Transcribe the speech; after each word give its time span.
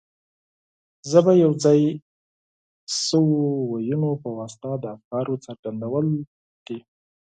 ژبه 1.11 1.31
د 1.37 1.39
یو 1.43 1.51
ځای 1.63 1.81
شویو 3.01 3.41
وییونو 3.71 4.09
په 4.23 4.29
واسطه 4.37 4.69
د 4.83 4.85
افکارو 4.95 5.41
څرګندول 5.45 6.05
دي. 6.67 6.79